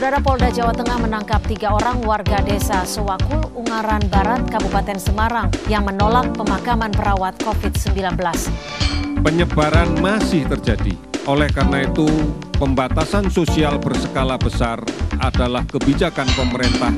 [0.00, 5.84] Saudara Polda Jawa Tengah menangkap tiga orang warga desa Sewakul, Ungaran Barat, Kabupaten Semarang yang
[5.84, 8.16] menolak pemakaman perawat COVID-19.
[9.20, 10.96] Penyebaran masih terjadi.
[11.28, 12.08] Oleh karena itu,
[12.56, 14.80] pembatasan sosial berskala besar
[15.20, 16.96] adalah kebijakan pemerintah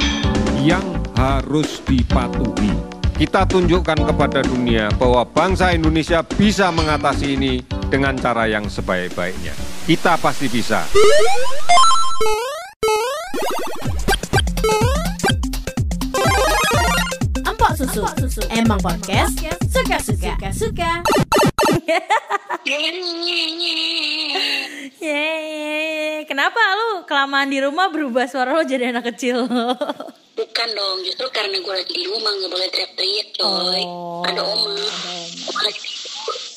[0.63, 0.87] yang
[1.19, 2.71] harus dipatuhi.
[3.19, 9.59] Kita tunjukkan kepada dunia bahwa bangsa Indonesia bisa mengatasi ini dengan cara yang sebaik-baiknya.
[9.91, 10.87] Kita pasti bisa.
[17.83, 18.07] Susu.
[18.23, 18.41] susu.
[18.55, 19.35] Emang podcast
[19.67, 20.39] suka-suka.
[20.55, 21.03] Suka.
[25.03, 29.51] Yeay, kenapa lu kelamaan di rumah berubah suara lo jadi anak kecil?
[30.33, 33.83] Bukan dong, justru karena gue lagi di rumah nggak boleh teriak-teriak coy.
[33.83, 34.79] Oh, ada oma.
[34.79, 36.52] ada Oma.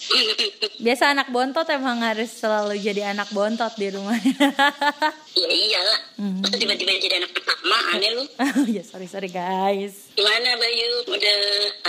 [0.75, 4.13] Biasa anak bontot emang harus selalu jadi anak bontot di rumah.
[5.41, 5.99] ya iyalah.
[6.15, 8.23] Masa tiba-tiba jadi anak pertama, aneh lu.
[8.75, 10.13] ya sorry sorry guys.
[10.13, 11.09] Gimana Bayu?
[11.09, 11.37] Udah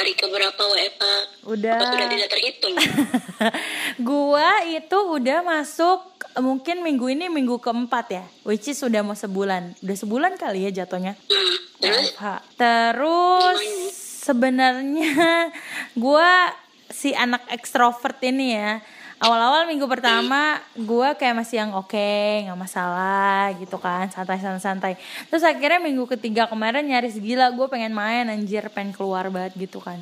[0.01, 1.15] hari keberapa WFA?
[1.45, 1.77] Udah.
[1.77, 2.75] Apa sudah tidak terhitung?
[4.09, 6.01] gua itu udah masuk
[6.41, 10.85] mungkin minggu ini minggu keempat ya, which is udah mau sebulan, udah sebulan kali ya
[10.85, 11.21] jatuhnya.
[11.29, 12.17] Hmm, terus?
[12.57, 13.61] Terus
[14.25, 15.53] sebenarnya
[15.95, 16.51] gua
[16.91, 18.83] si anak ekstrovert ini ya.
[19.17, 21.97] Awal-awal minggu pertama gua kayak masih yang oke,
[22.45, 25.01] nggak masalah gitu kan, santai-santai.
[25.33, 29.81] Terus akhirnya minggu ketiga kemarin nyaris gila, gue pengen main anjir, pengen keluar banget gitu
[29.81, 29.97] kan.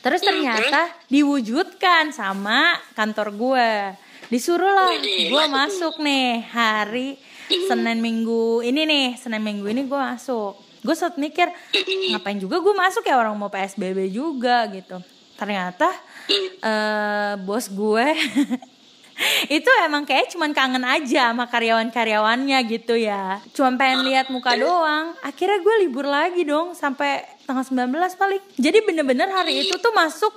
[0.00, 3.70] Terus ternyata diwujudkan sama kantor gue.
[4.32, 5.52] Disuruh lah, gue masuk.
[5.52, 10.56] masuk nih hari Senin Minggu ini nih, Senin Minggu ini gue masuk.
[10.80, 11.52] Gue sempat mikir
[12.10, 14.96] ngapain juga gue masuk ya orang mau PSBB juga gitu.
[15.36, 15.92] Ternyata
[16.30, 18.06] eh bos gue
[19.56, 23.40] itu emang kayak cuman kangen aja sama karyawan-karyawannya gitu ya.
[23.56, 25.16] Cuman pengen lihat muka doang.
[25.24, 28.42] Akhirnya gue libur lagi dong sampai tanggal 19 paling.
[28.60, 30.32] Jadi bener-bener hari itu tuh masuk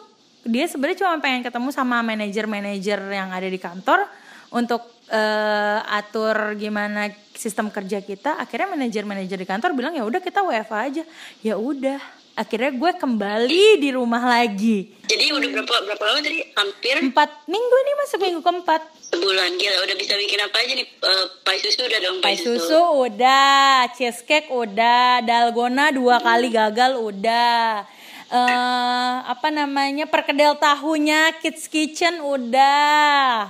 [0.48, 4.08] dia sebenarnya cuma pengen ketemu sama manajer-manajer yang ada di kantor
[4.56, 8.40] untuk eh, atur gimana sistem kerja kita.
[8.40, 11.04] Akhirnya manajer-manajer di kantor bilang ya udah kita WFA aja.
[11.44, 12.00] Ya udah.
[12.38, 14.94] Akhirnya gue kembali di rumah lagi.
[15.10, 16.40] Jadi udah berapa berapa lama tadi?
[16.54, 18.82] Hampir Empat minggu nih masuk minggu keempat.
[19.10, 19.78] sebulan gila.
[19.90, 20.86] Udah bisa bikin apa aja nih?
[20.86, 27.84] Eh, pai susu udah dong Pai susu udah, cheesecake udah, dalgona dua kali gagal udah.
[28.30, 33.50] eh apa namanya perkedel tahunya Kids Kitchen udah.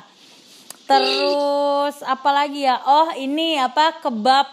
[0.88, 2.80] Terus apa lagi ya?
[2.82, 4.48] Oh ini apa kebab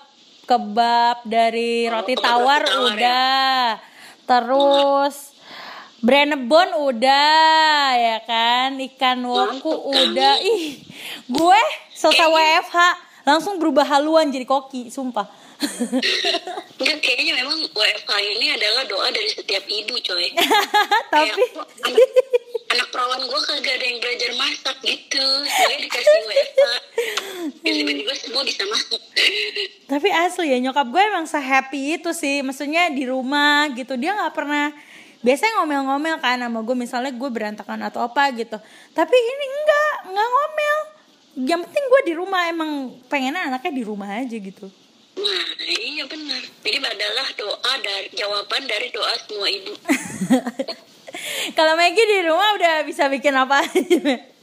[0.44, 3.78] kebab dari roti kebab tawar tawar ya.
[4.26, 5.32] Terus.
[6.04, 8.76] Brenebon udah ya kan?
[8.76, 10.38] Ikan woku udah.
[10.44, 10.78] Ih
[11.26, 11.60] gue
[11.96, 12.78] selesai WFH
[13.26, 15.26] langsung berubah haluan jadi koki sumpah.
[16.76, 20.28] Enggak, kayaknya memang WFH ini adalah doa dari setiap ibu coy.
[21.14, 21.42] tapi
[21.80, 21.96] Kayak,
[22.76, 25.26] anak, perawan gue kagak ada yang belajar masak gitu.
[25.48, 26.62] Soalnya dikasih WFH.
[27.64, 29.00] Ya, tiba-tiba semua bisa masak.
[29.86, 34.34] tapi asli ya nyokap gue emang sehappy itu sih maksudnya di rumah gitu dia nggak
[34.34, 34.74] pernah
[35.22, 38.58] biasanya ngomel-ngomel kan sama gue misalnya gue berantakan atau apa gitu
[38.92, 40.78] tapi ini enggak nggak ngomel
[41.46, 44.68] yang penting gue di rumah emang pengennya anaknya di rumah aja gitu
[45.16, 46.44] Nah, iya benar.
[46.60, 49.72] Ini adalah doa dari jawaban dari doa semua ibu.
[51.52, 54.34] kalau Maggie di rumah udah bisa bikin apa aja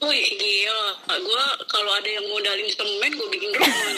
[0.00, 3.92] Wih gila, gue kalau ada yang modalin semen gue bikin rumah?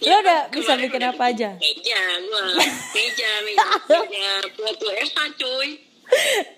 [0.00, 1.50] Lo udah bisa Kemarin bikin apa aja?
[1.60, 2.44] Meja, gue
[2.96, 5.93] meja, meja, meja buat WFH cuy.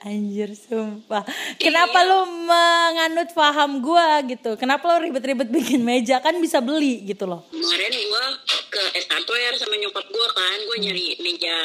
[0.03, 1.27] Anjir sumpah.
[1.59, 4.55] Kenapa lu menganut paham gua gitu?
[4.55, 6.23] Kenapa lu ribet-ribet bikin meja?
[6.23, 7.43] Kan bisa beli gitu loh.
[7.51, 8.25] Kemarin gue
[8.71, 11.57] ke S hardware sama nyokap gue kan, gue nyari meja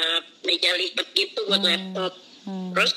[0.41, 2.13] meja lipat gitu buat laptop.
[2.73, 2.91] Terus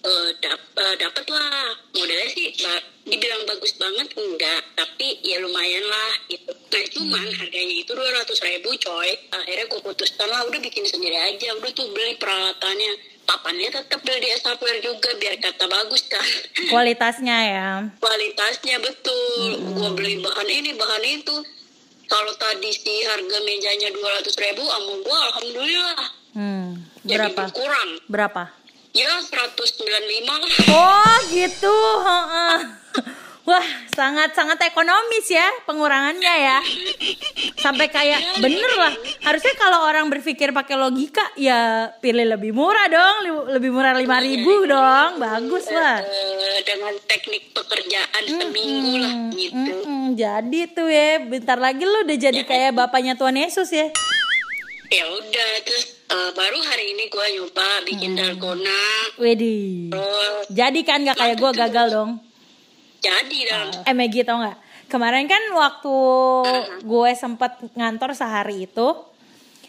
[0.00, 1.64] eh, dap- eh, dapet lah.
[1.96, 4.62] Modalnya sih ba- dibilang bagus banget enggak.
[4.76, 6.52] Tapi ya lumayan lah gitu.
[6.52, 9.10] Nah cuman harganya itu dua ratus ribu coy.
[9.32, 11.56] Akhirnya gue putuskan lah udah bikin sendiri aja.
[11.56, 16.24] Udah tuh beli peralatannya papannya tetap beli di S hardware juga biar kata bagus kan?
[16.68, 17.68] Kualitasnya ya.
[17.98, 19.74] Kualitasnya betul.
[19.74, 21.36] Gua beli bahan ini bahan itu.
[22.06, 25.98] Kalau tadi si harga mejanya dua ratus ribu sama gua alhamdulillah.
[26.30, 26.68] Hmm,
[27.02, 27.38] jadi Berapa?
[27.46, 27.90] berkurang.
[28.06, 28.42] Berapa?
[28.90, 29.30] ya 195
[30.26, 30.50] lah.
[30.74, 31.70] Oh gitu.
[33.48, 33.66] Wah
[33.96, 36.58] sangat-sangat ekonomis ya pengurangannya ya.
[37.56, 38.92] Sampai kayak bener lah.
[39.24, 43.16] Harusnya kalau orang berpikir pakai logika Ya pilih lebih murah dong
[43.56, 45.18] Lebih murah 5 ribu dong.
[45.18, 46.04] Bagus lah.
[46.04, 49.72] Eh, dengan teknik pekerjaan seminggu lah gitu.
[50.14, 51.24] Jadi tuh ya.
[51.24, 53.88] Bentar lagi lu udah jadi kayak bapaknya Tuhan Yesus ya.
[54.90, 58.82] ya udah terus eh, baru hari ini gue nyoba bikin dalgona.
[59.16, 59.94] Widih.
[59.94, 62.29] terus Jadi kan gak kayak gue gagal dong.
[63.00, 64.58] Jadi dalam Eh Maggie tau gak?
[64.90, 65.96] Kemarin kan waktu
[66.82, 68.88] gue sempet ngantor sehari itu,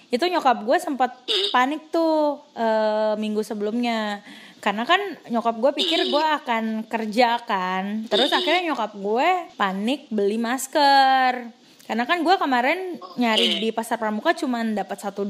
[0.10, 1.14] itu nyokap gue sempet
[1.56, 4.20] panik tuh eh, minggu sebelumnya.
[4.62, 8.06] Karena kan nyokap gue pikir gue akan kerja kan.
[8.10, 11.50] Terus akhirnya nyokap gue panik beli masker.
[11.86, 15.26] Karena kan gue kemarin nyari di pasar pramuka cuman dapat satu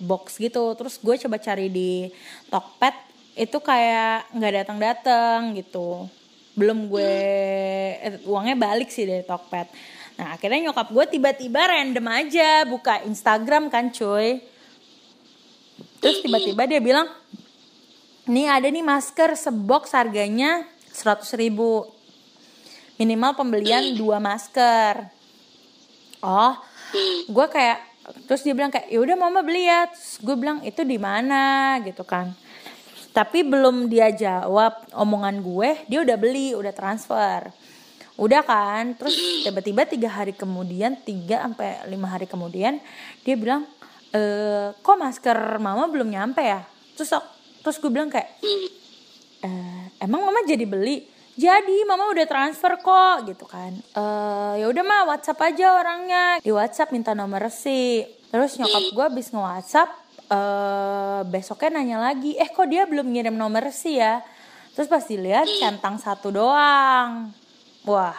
[0.00, 0.76] box gitu.
[0.76, 2.08] Terus gue coba cari di
[2.52, 2.96] Tokped
[3.40, 6.10] itu kayak nggak datang-datang gitu
[6.60, 7.12] belum gue
[7.96, 9.72] eh, uangnya balik sih dari Tokped.
[10.20, 14.44] Nah akhirnya nyokap gue tiba-tiba random aja buka Instagram kan cuy.
[16.00, 17.08] Terus tiba-tiba dia bilang,
[18.28, 21.88] nih ada nih masker sebox harganya 100 ribu.
[23.00, 25.08] Minimal pembelian dua masker.
[26.20, 26.52] Oh,
[27.28, 27.80] gue kayak
[28.28, 29.88] terus dia bilang kayak ya udah mama beli ya.
[29.88, 32.32] Terus gue bilang itu di mana gitu kan.
[33.10, 37.50] Tapi belum dia jawab omongan gue, dia udah beli, udah transfer.
[38.20, 42.78] Udah kan, terus tiba-tiba tiga hari kemudian, tiga sampai lima hari kemudian,
[43.24, 43.64] dia bilang,
[44.12, 44.20] e,
[44.76, 46.62] kok masker mama belum nyampe ya?
[46.94, 47.16] Terus
[47.64, 48.28] terus gue bilang kayak,
[49.40, 51.08] "Eh, emang mama jadi beli?
[51.40, 53.72] Jadi mama udah transfer kok gitu kan.
[53.72, 56.24] Eh ya udah mah WhatsApp aja orangnya.
[56.44, 58.04] Di WhatsApp minta nomor resi.
[58.28, 59.88] Terus nyokap gue abis nge-WhatsApp
[60.30, 64.22] eh besoknya nanya lagi, "Eh kok dia belum ngirim nomor resi ya?"
[64.78, 67.34] Terus pas dilihat centang satu doang.
[67.84, 68.14] Wah,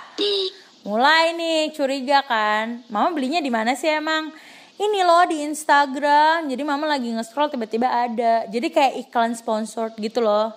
[0.83, 2.83] mulai nih curiga kan.
[2.91, 4.29] Mama belinya di mana sih emang?
[4.75, 6.49] Ini loh di Instagram.
[6.51, 8.45] Jadi mama lagi nge-scroll tiba-tiba ada.
[8.49, 10.51] Jadi kayak iklan sponsored gitu loh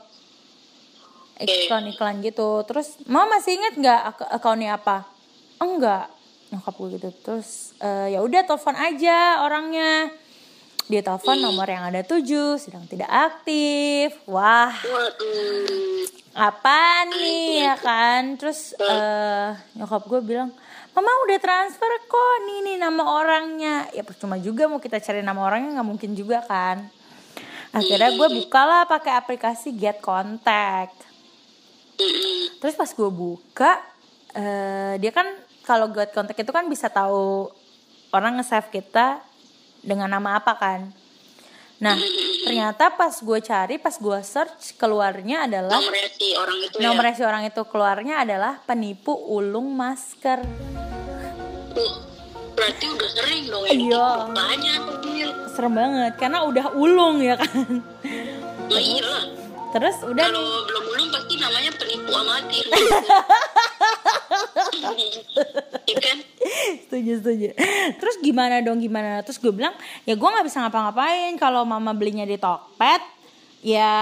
[1.41, 5.03] iklan-iklan gitu terus mama masih inget nggak ak- akunnya apa
[5.59, 6.07] enggak
[6.55, 10.15] nyokap gue gitu terus eh, ya udah telepon aja orangnya
[10.85, 14.21] dia telepon nomor yang ada tujuh sedang tidak aktif.
[14.29, 14.73] Wah.
[16.37, 18.37] Apa nih ya kan?
[18.37, 19.51] Terus eh
[19.81, 20.53] nyokap gue bilang
[20.93, 23.89] mama udah transfer kok nih nih nama orangnya.
[23.97, 26.85] Ya percuma juga mau kita cari nama orangnya nggak mungkin juga kan.
[27.73, 31.01] Akhirnya gue bukalah pakai aplikasi get contact.
[32.61, 33.81] Terus pas gue buka
[34.37, 35.27] eh dia kan
[35.65, 37.49] kalau get contact itu kan bisa tahu
[38.13, 39.25] orang nge-save kita
[39.85, 40.81] dengan nama apa kan?
[41.79, 41.97] Nah
[42.49, 46.85] ternyata pas gue cari pas gue search keluarnya adalah nomornya si orang itu ya?
[46.89, 47.63] nomor si orang itu.
[47.69, 50.41] Keluarnya adalah penipu ulung masker.
[52.55, 53.73] Berarti udah sering dong ya?
[53.75, 54.09] Iya.
[54.33, 54.81] banyak.
[55.53, 57.85] Serem banget karena udah ulung ya kan?
[58.73, 59.45] Iya
[59.75, 62.63] terus udah kalau belum ulung pasti namanya penipu amatir
[66.05, 66.19] kan?
[66.87, 67.49] Setuju setuju.
[67.99, 69.21] Terus gimana dong gimana?
[69.25, 71.33] Terus gue bilang ya gue nggak bisa ngapa-ngapain.
[71.41, 73.03] Kalau mama belinya di Tokped
[73.65, 73.93] ya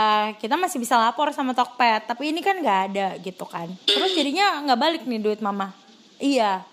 [0.43, 2.11] kita masih bisa lapor sama Tokped.
[2.11, 3.70] Tapi ini kan nggak ada gitu kan.
[3.87, 5.73] Terus jadinya nggak balik nih duit mama.
[6.19, 6.67] Iya.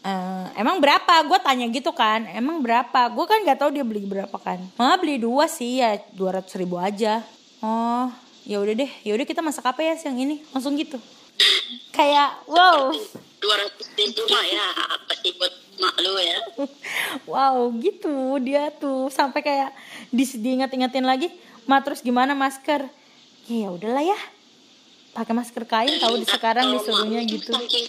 [0.00, 1.20] Eh, emang berapa?
[1.28, 2.24] Gue tanya gitu kan.
[2.32, 3.12] Emang berapa?
[3.12, 4.58] Gue kan nggak tahu dia beli berapa kan.
[4.80, 7.20] Mama beli dua sih ya dua ratus ribu aja.
[7.60, 8.08] Oh
[8.48, 8.90] ya udah deh.
[9.04, 10.40] Ya udah kita masak apa ya siang ini?
[10.56, 10.96] Langsung gitu
[11.94, 12.92] kayak wow.
[13.40, 14.66] 200 ribu mah ya.
[15.00, 16.40] Apa sih buat mak lu ya?
[17.30, 18.36] Wow gitu.
[18.44, 19.72] Dia tuh sampai kayak
[20.12, 21.32] dis diingat-ingatin lagi
[21.64, 22.84] ma terus gimana masker?
[23.48, 24.18] Ya udahlah ya.
[25.16, 27.50] Pakai masker kain tahu di sekarang Kalau disuruhnya gitu.
[27.50, 27.86] saking,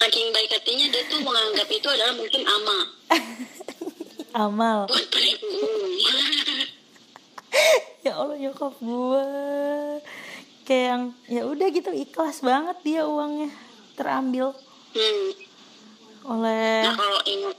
[0.00, 2.78] saking baik hatinya dia tuh menganggap itu adalah mungkin ama.
[4.48, 4.88] Amal.
[4.88, 5.12] Buat
[8.06, 9.28] ya Allah nyokap gue
[10.62, 13.50] kayak yang ya udah gitu ikhlas banget dia uangnya
[13.92, 14.54] terambil
[14.92, 15.28] hmm.
[16.24, 17.56] oleh Nah kalau ingat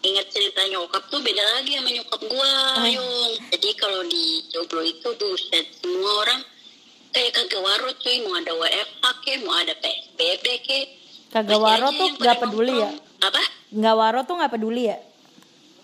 [0.00, 2.86] ingat cerita nyokap tuh beda lagi sama nyokap gua, Oh.
[2.86, 3.10] Yung.
[3.50, 6.40] Jadi kalau di Joglo itu buset semua orang
[7.10, 10.78] kayak kagak waro cuy, mau ada WFH ke, mau ada PSBB ke.
[11.26, 12.90] kagak waro tuh gak peduli ya.
[13.18, 13.42] Apa?
[13.68, 14.98] nggak waro tuh nggak peduli ya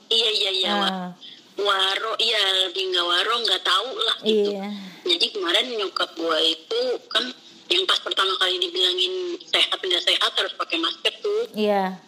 [0.07, 0.71] Iya iya iya.
[0.77, 1.09] Wa- Ah,
[1.53, 4.57] Waro, iya lebih nggak waro nggak tahu lah gitu.
[4.57, 4.69] iya
[5.05, 7.29] Jadi kemarin nyokap gua itu kan
[7.69, 11.45] yang pas pertama kali dibilangin sehat nggak sehat harus pakai masker tuh.
[11.53, 12.01] iya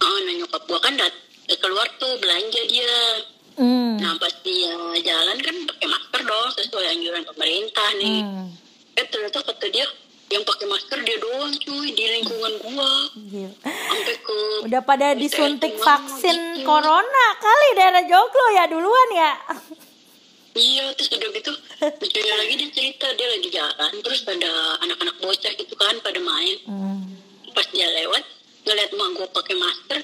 [0.00, 1.12] Oh, nah nyokap gua kan dat
[1.58, 2.94] keluar tuh belanja dia.
[3.58, 3.98] hmm.
[3.98, 8.20] Nah pas dia jalan kan pakai masker dong sesuai anjuran pemerintah nih.
[8.22, 8.46] hmm.
[8.94, 9.86] Eh ternyata kata dia
[10.30, 13.50] yang pakai masker dia doang cuy di lingkungan gua Gila.
[13.66, 16.62] sampai ke Udah pada disuntik Mama vaksin gitu.
[16.64, 19.32] corona kali daerah Joglo ya duluan ya.
[20.52, 25.52] iya terus udah gitu lucunya lagi dia cerita dia lagi jalan terus ada anak-anak bocah
[25.52, 27.02] gitu kan pada main Hmm.
[27.50, 28.22] pas dia lewat
[28.62, 30.00] ngeliat emak gue pakai masker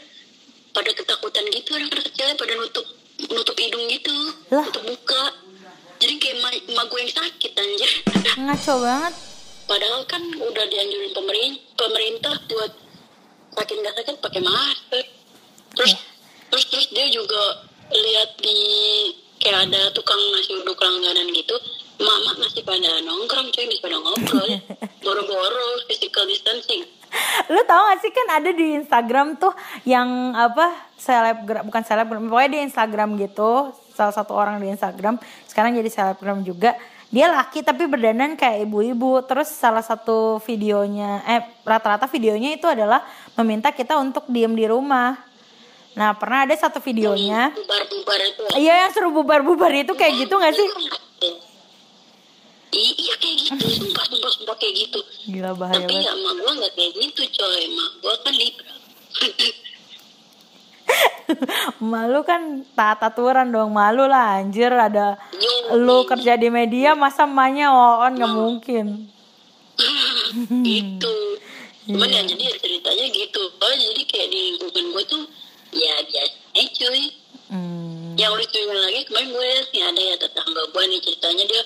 [0.73, 2.87] pada ketakutan gitu anak-anak kecilnya pada nutup
[3.29, 4.17] nutup hidung gitu
[4.49, 4.65] Lah.
[4.65, 5.23] nutup muka
[5.97, 7.91] jadi kayak emak gue yang sakit anjir
[8.37, 9.15] Ngaco banget.
[10.17, 12.73] Kan udah dianjurin pemerintah pemerintah buat
[13.53, 15.05] sakit nggak sakit pakai masker.
[15.77, 15.93] Terus
[16.49, 18.57] terus terus dia juga lihat di
[19.45, 21.53] kayak ada tukang nasi uduk langganan gitu
[22.01, 24.49] mama masih pada nongkrong cuy masih pada ngobrol
[25.05, 26.89] boro-boro physical distancing.
[27.53, 29.53] Lu tau gak sih kan ada di Instagram tuh
[29.85, 35.77] yang apa selebgram bukan selebgram pokoknya di Instagram gitu salah satu orang di Instagram sekarang
[35.77, 36.73] jadi selebgram juga
[37.07, 39.23] dia laki tapi berdandan kayak ibu-ibu.
[39.25, 43.03] Terus salah satu videonya eh rata-rata videonya itu adalah
[43.39, 45.15] meminta kita untuk diem di rumah.
[45.97, 47.55] Nah pernah ada satu videonya?
[47.57, 50.69] Bubar-bubar itu iya yang seru bubar-bubar itu kayak gitu gak sih?
[52.77, 53.65] I- iya kayak gitu.
[53.65, 54.99] Sumpah sumpah sumpah kayak gitu.
[55.33, 56.05] Gila bahaya tapi banget.
[56.05, 57.61] ya emak gue nggak kayak gitu coy.
[57.65, 58.73] Emak gue kan libra
[61.93, 67.25] malu kan taat aturan dong malu lah anjir ada Yo, lu kerja di media masa
[67.25, 68.87] emaknya on nggak mungkin.
[70.65, 71.15] Gitu.
[71.87, 72.19] Cuman Iya.
[72.19, 73.43] ya jadi ya ceritanya gitu.
[73.47, 75.23] Oh jadi kayak di lingkungan gue tuh
[75.71, 77.03] ya biasa aja cuy.
[77.47, 78.19] Hmm.
[78.19, 81.63] yang lucunya lagi kemarin gue nih ada ya tetangga gue nih ceritanya dia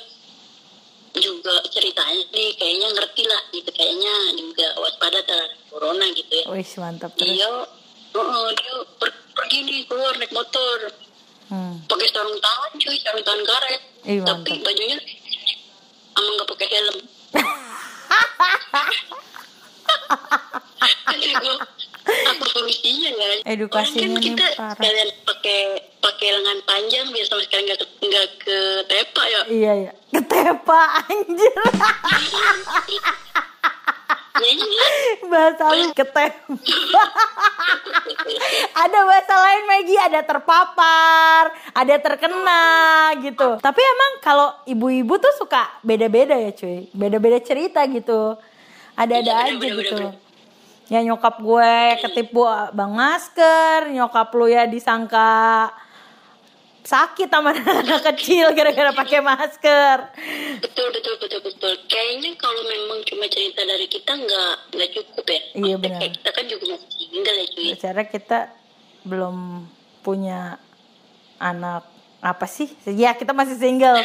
[1.16, 3.70] juga ceritanya nih kayaknya ngerti lah gitu.
[3.72, 6.44] Kayaknya juga waspada terhadap corona gitu ya.
[6.52, 7.32] Wih mantap terus.
[7.32, 7.48] Dia
[8.12, 10.78] oh, dia per- pergi nih keluar naik motor.
[11.50, 11.82] Hmm.
[11.82, 13.82] pakai sarung tangan cuy sarung tangan karet.
[14.06, 14.98] Ih, tapi bajunya
[16.12, 16.96] emang nggak pakai helm.
[22.10, 25.60] Apa solusinya ya Edukasinya Orang kan kita sekalian pakai
[26.00, 29.40] pakai lengan panjang biar sama sekali nggak ke- nggak ke tepa ya.
[29.46, 29.92] Iya iya.
[30.10, 31.54] Ketepa anjir.
[31.54, 31.64] ya
[32.94, 33.12] iya
[35.30, 36.30] bahasa lu ketepa
[38.82, 40.00] ada bahasa lain Maggie.
[40.00, 41.44] Ada terpapar
[41.74, 42.62] ada terkena
[43.20, 43.58] gitu.
[43.58, 46.88] Tapi emang kalau ibu-ibu tuh suka beda-beda ya cuy.
[46.94, 48.38] Beda-beda cerita gitu.
[48.96, 49.98] Ada-ada Iya, aja gitu.
[50.90, 52.42] ya nyokap gue ketipu
[52.74, 55.70] bang masker nyokap lu ya disangka
[56.82, 59.96] sakit sama anak kecil gara-gara pakai masker
[60.58, 65.40] betul betul betul betul kayaknya kalau memang cuma cerita dari kita nggak nggak cukup ya
[65.52, 65.98] Iya, benar.
[65.98, 68.38] kayak kita kan juga masih single ya cuy Secara kita
[69.02, 69.36] belum
[70.00, 70.40] punya
[71.36, 71.84] anak
[72.20, 72.68] apa sih?
[72.86, 73.96] Ya kita masih single.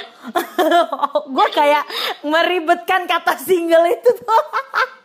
[1.36, 1.84] gue kayak
[2.22, 4.44] meribetkan kata single itu tuh.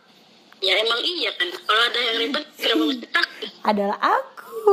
[0.65, 4.63] ya emang iya kan kalau ada yang ribet kenapa mesti takut Adalah aku.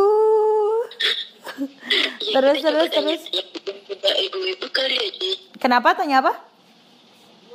[2.20, 3.20] Ya, Terus, kita terus, terus.
[3.88, 6.32] juga ibu-ibu kali ya Kenapa tanya apa?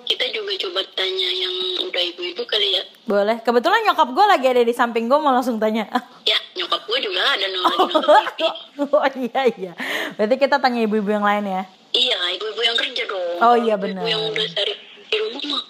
[0.03, 3.39] kita juga coba tanya yang udah ibu-ibu kali ya Boleh.
[3.39, 5.87] Kebetulan nyokap gue lagi ada di samping gue mau langsung tanya.
[6.23, 8.03] ya nyokap gue juga ada no, nonton
[8.35, 8.39] TV
[8.83, 9.73] oh iya iya.
[10.13, 11.63] Berarti kita tanya ibu-ibu yang lain ya.
[11.91, 14.03] iya ibu-ibu yang kerja dong Oh, iya, benar.
[14.03, 14.73] yang udah cari
[15.07, 15.63] di rumah mah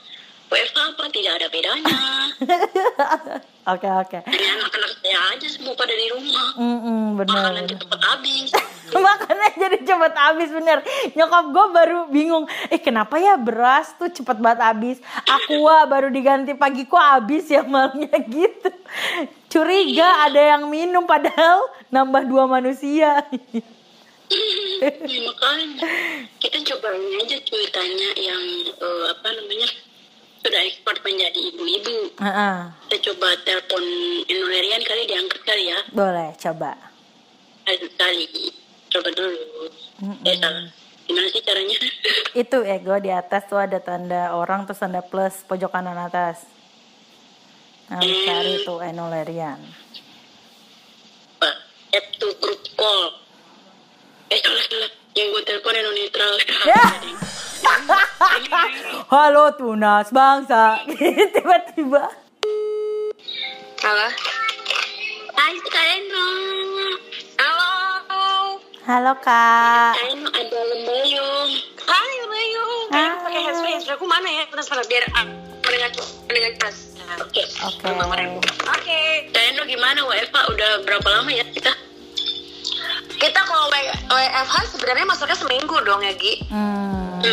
[0.49, 1.97] WFH apa tidak ada bedanya
[3.63, 4.19] Oke oke.
[4.27, 6.51] Anak-anak saya aja semua pada di rumah.
[6.59, 7.31] Mm-mm, bener.
[7.31, 8.51] makanan cepat habis.
[9.07, 10.77] Makanya jadi cepet habis bener.
[11.15, 14.97] Nyokap gue baru bingung Eh kenapa ya beras tuh cepet banget habis?
[15.23, 18.67] Aqua baru diganti pagi kok habis ya malamnya gitu.
[19.47, 23.23] Curiga ada yang minum padahal nambah dua manusia.
[24.83, 25.87] Ya, makanya.
[26.35, 28.43] Kita coba aja cuy tanya yang
[28.75, 29.71] eh, apa namanya
[30.43, 32.19] sudah ekspor menjadi ibu-ibu.
[32.19, 32.57] Heeh,
[32.91, 33.83] kita coba telepon
[34.27, 35.79] Inulerian kali diangkat kali ya.
[35.95, 36.75] Boleh coba.
[37.63, 38.27] Ayo kali.
[38.91, 39.71] Coba dulu.
[40.27, 40.67] Eh salah.
[41.03, 41.77] Gimana sih caranya?
[42.43, 46.43] Itu ego di atas tuh ada tanda orang terus tanda plus pojok kanan atas.
[47.91, 49.59] Nah, lu cari tuh enolerian.
[51.39, 51.55] Pak,
[52.19, 53.19] to group call.
[54.31, 56.33] Eh salah salah yang gue telepon yang netral.
[59.13, 60.81] Halo tunas bangsa.
[61.33, 62.03] Tiba-tiba.
[63.85, 64.07] Halo.
[65.33, 65.55] Hai
[66.01, 66.25] Eno
[67.37, 67.71] halo.
[68.83, 69.93] Halo kak.
[70.11, 71.51] Eno ada lembayung
[71.83, 73.13] Hai lembayung Hai.
[73.21, 74.43] pakai handsfree handsfree aku mana ya?
[74.49, 75.03] Sebentar sebentar biar
[75.61, 75.91] mendengar
[76.25, 76.77] mendengar jelas
[77.21, 77.43] oke.
[77.69, 77.85] Oke.
[78.65, 79.01] oke.
[79.29, 79.99] Kak Eno gimana?
[80.09, 81.82] WFH udah berapa lama ya kita
[83.23, 83.71] Kita kalau
[84.11, 86.43] WFH sebenarnya masuknya seminggu dong ya Gi.
[86.43, 87.23] hmm.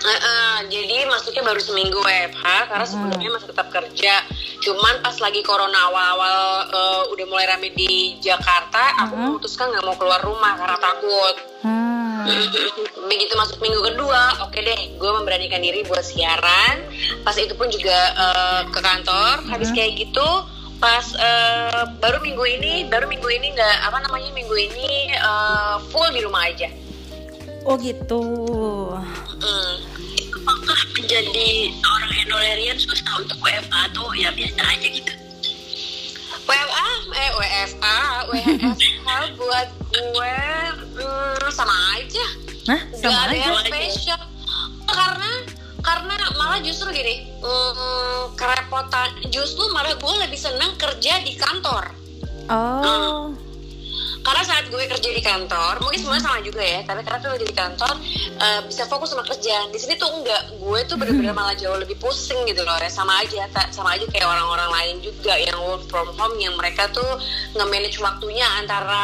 [0.00, 4.24] Eh, eh, jadi masuknya baru seminggu WFH karena sebelumnya masih tetap kerja.
[4.64, 6.40] Cuman pas lagi corona awal-awal
[6.72, 11.36] eh, udah mulai rame di Jakarta, aku memutuskan nggak mau keluar rumah karena takut.
[11.68, 12.24] Hmm.
[13.12, 16.80] Begitu masuk minggu kedua, oke deh, gue memberanikan diri buat siaran.
[17.20, 19.52] Pas itu pun juga eh, ke kantor.
[19.52, 20.28] Habis kayak gitu,
[20.80, 26.08] pas eh, baru minggu ini baru minggu ini nggak apa namanya minggu ini eh, full
[26.10, 26.72] di rumah aja.
[27.68, 28.24] Oh gitu.
[29.44, 29.76] Mm.
[30.40, 35.12] apakah menjadi orang enolerian susah untuk WFA atau ya biasa aja gitu?
[36.48, 37.98] WFA eh WFA
[38.32, 40.36] WFA buat gue
[40.96, 42.26] mm, sama aja.
[42.72, 43.44] Hah, Gak ada aja.
[43.52, 44.20] yang spesial.
[44.88, 45.32] Karena
[45.90, 51.98] karena malah justru gini mm, kerepotan justru malah gue lebih senang kerja di kantor.
[52.50, 53.30] Oh.
[54.20, 57.46] karena saat gue kerja di kantor mungkin semuanya sama juga ya tapi karena tuh di
[57.54, 57.94] kantor
[58.36, 59.72] eh, bisa fokus sama kerjaan.
[59.72, 62.90] Di sini tuh enggak gue tuh bener-bener malah jauh lebih pusing gitu loh ya.
[62.92, 67.06] Sama aja sama aja kayak orang-orang lain juga yang work from home yang mereka tuh
[67.56, 69.02] nge-manage waktunya antara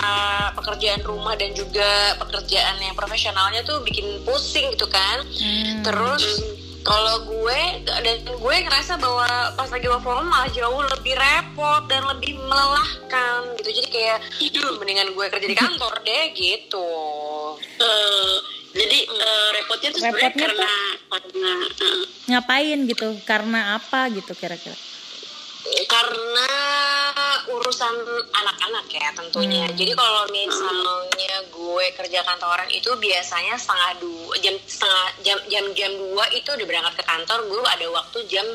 [0.58, 5.24] pekerjaan rumah dan juga pekerjaan yang profesionalnya tuh bikin pusing gitu kan.
[5.24, 5.80] Hmm.
[5.86, 6.42] terus
[6.86, 9.26] kalau gue dan gue ngerasa bahwa
[9.58, 14.18] pas lagi work from home malah jauh lebih repot dan lebih melelahkan gitu jadi kayak
[14.54, 16.86] "Duh, mendingan gue kerja di kantor deh gitu
[17.76, 18.36] Eh,
[18.76, 20.70] jadi eh, repotnya tuh sebenarnya Repotnya karena
[21.08, 23.08] karena eh, Ngapain gitu?
[23.24, 24.76] Karena apa gitu kira-kira?
[25.87, 26.50] Karena
[27.50, 27.94] urusan
[28.35, 29.66] anak-anak ya tentunya.
[29.70, 35.90] Jadi kalau misalnya gue kerja kantoran itu biasanya setengah dua jam setengah jam jam jam
[35.94, 37.38] dua itu udah berangkat ke kantor.
[37.46, 38.46] Gue ada waktu jam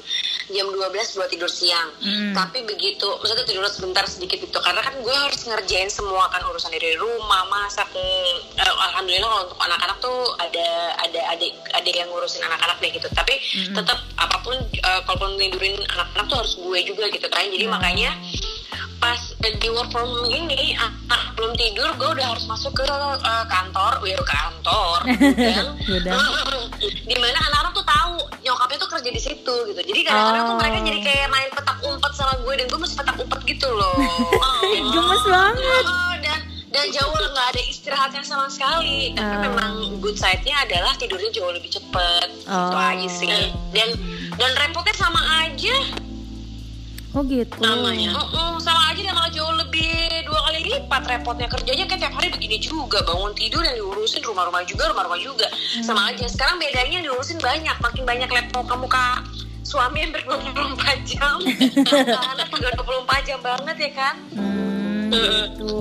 [0.51, 1.89] jam 12 buat tidur siang.
[2.03, 2.35] Hmm.
[2.35, 6.71] Tapi begitu maksudnya tidur sebentar sedikit itu karena kan gue harus ngerjain semua kan urusan
[6.75, 7.87] dari rumah, masak.
[7.91, 10.67] hmm, eh, Alhamdulillah kalau untuk anak-anak tuh ada
[10.99, 13.07] ada adik adik yang ngurusin anak-anak deh gitu.
[13.15, 13.35] Tapi
[13.71, 17.47] tetap apa pun eh, kalaupun tidurin anak-anak tuh harus gue juga gitu kan.
[17.47, 18.11] Jadi makanya
[19.01, 23.45] pas di work from home ini anak belum tidur gue udah harus masuk ke eh,
[23.49, 24.97] kantor, ya ke kantor.
[25.89, 26.21] Gudang.
[26.81, 29.81] Di mana anak-anak tuh tahu nyokapnya tuh kerja di situ gitu.
[29.81, 30.59] Jadi kadang-kadang tuh Oh.
[30.59, 33.97] mereka jadi kayak main petak umpet sama gue dan gue mesti petak umpet gitu loh.
[34.41, 34.61] Oh.
[34.93, 35.83] Gemes banget.
[35.85, 36.39] Oh, dan
[36.71, 39.13] dan jauh nggak ada istirahatnya sama sekali.
[39.13, 39.41] Tapi Oh.
[39.43, 42.27] memang good side-nya adalah tidurnya jauh lebih cepet.
[42.45, 42.77] Itu Oh.
[42.77, 43.49] aja sih.
[43.73, 43.97] Dan
[44.37, 45.73] dan repotnya sama aja.
[47.11, 47.59] Oh gitu.
[47.59, 48.15] Sama ya.
[48.15, 49.91] Mm-mm, sama aja dan malah jauh lebih
[50.23, 51.83] dua kali lipat repotnya kerjanya.
[51.83, 55.47] Kan tiap hari begini juga bangun tidur yang diurusin rumah-rumah juga rumah-rumah juga.
[55.83, 59.27] Sama aja sekarang bedanya diurusin banyak makin banyak laptop ke muka
[59.67, 61.35] suami yang ber 24 jam.
[62.31, 64.15] Anak juga 24 jam banget ya kan?
[64.31, 65.75] Hmm, gitu.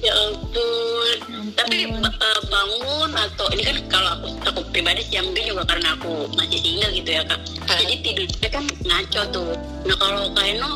[0.00, 1.18] Ya ampun.
[1.56, 5.96] Tapi eh, bangun atau ini kan kalau aku aku pribadi sih ya mungkin juga karena
[5.96, 7.40] aku masih single gitu ya kak.
[7.68, 9.52] Jadi tidurnya kan ngaco tuh.
[9.86, 10.72] Nah kalau kak Eno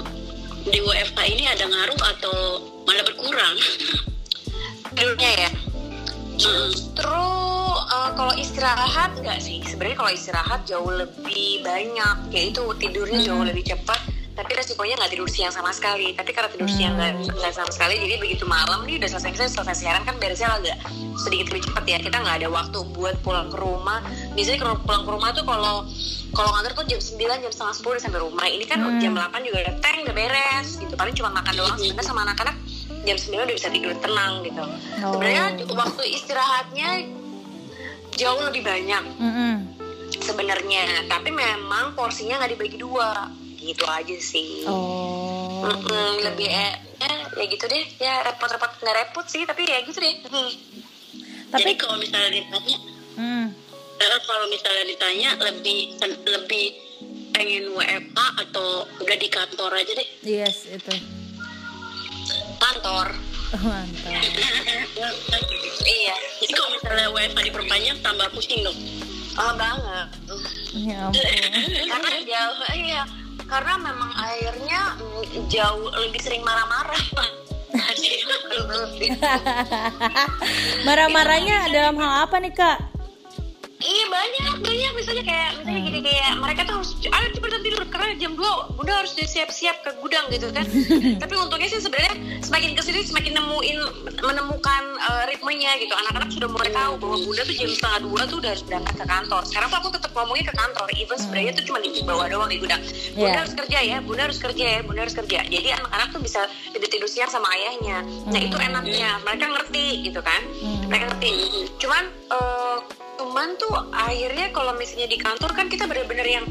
[0.69, 2.37] di WFH ini ada ngaruh atau
[2.85, 3.57] malah berkurang?
[4.95, 5.51] Tidurnya ya?
[6.35, 6.43] Hmm.
[6.43, 7.23] justru
[7.95, 9.63] uh, kalau istirahat enggak sih?
[9.63, 12.17] Sebenarnya kalau istirahat jauh lebih banyak.
[12.35, 16.11] Yaitu tidurnya jauh lebih cepat tapi resikonya nggak tidur siang sama sekali.
[16.11, 19.63] Tapi karena tidur siang nggak nggak sama sekali jadi begitu malam nih udah selesai selesai,
[19.63, 20.77] selesai siaran kan beresnya agak
[21.23, 21.99] sedikit lebih cepat ya.
[22.03, 24.03] Kita nggak ada waktu buat pulang ke rumah.
[24.35, 25.87] Biasanya kalau pulang ke rumah tuh kalau
[26.35, 28.47] kalau ngantor tuh jam 9 jam setengah 10 udah sampai rumah.
[28.51, 30.95] Ini kan jam 8 juga udah teng udah beres gitu.
[30.99, 31.77] Paling cuma makan doang.
[31.79, 32.57] Sebenarnya sama anak-anak
[33.07, 34.65] jam 9 udah bisa tidur tenang gitu.
[35.07, 35.15] Oh.
[35.15, 36.89] sebenarnya waktu istirahatnya
[38.19, 39.03] jauh lebih banyak.
[39.23, 39.55] Mm-mm.
[40.19, 41.07] sebenarnya.
[41.07, 45.65] Tapi memang porsinya nggak dibagi dua gitu aja sih Oh.
[45.65, 49.97] Mm-mm, lebih eh, eh, ya gitu deh ya repot-repot nggak repot sih tapi ya gitu
[49.97, 50.53] deh Hmm.
[51.51, 52.77] jadi Tapi kalau misalnya ditanya
[53.15, 53.47] hmm,
[53.97, 55.79] eh, kalau misalnya ditanya lebih
[56.27, 56.65] lebih
[57.31, 60.95] pengen WFH atau udah di kantor aja deh yes itu.
[62.57, 63.09] kantor
[63.47, 64.11] Oh, mantap.
[65.87, 68.75] iya jadi kalau misalnya WFH diperpanjang tambah pusing dong
[69.35, 70.09] oh banget
[70.75, 71.23] Ya ampun.
[71.93, 73.03] karena jauh iya
[73.47, 77.05] karena memang akhirnya mm, jauh lebih sering marah-marah
[80.87, 82.79] Marah-marahnya dalam hal apa nih kak?
[83.85, 84.91] Iya banyak banyak.
[84.97, 87.83] Misalnya kayak misalnya gini kayak mereka tuh harus ayo cepetan tidur.
[87.91, 90.65] Karena jam 2 bunda harus siap-siap ke gudang gitu kan.
[91.23, 93.79] Tapi untungnya sih sebenarnya semakin ke sini semakin nemuin
[94.21, 95.95] menemukan eh, ritmenya gitu.
[95.97, 99.07] Anak-anak sudah mulai tahu bahwa bunda tuh jam setengah dua tuh udah harus berangkat ke
[99.09, 99.43] kantor.
[99.49, 100.87] Sekarang tuh aku tetap ngomongnya ke kantor.
[101.01, 102.81] Even sebenarnya tuh cuma di bawah doang di gudang
[103.17, 103.41] bunda Iya.
[103.41, 105.39] harus kerja ya bunda harus kerja ya bunda harus kerja.
[105.49, 108.05] Jadi anak-anak tuh bisa tidur tidur siang sama ayahnya.
[108.29, 109.11] Nah itu enaknya.
[109.25, 110.41] Mereka ngerti gitu kan?
[110.87, 111.33] Mereka ngerti.
[111.81, 112.79] Cuman eh,
[113.15, 116.45] cuman tuh akhirnya kalau misalnya di kantor kan kita bener-bener yang